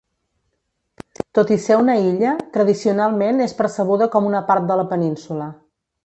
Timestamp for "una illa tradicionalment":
1.81-3.43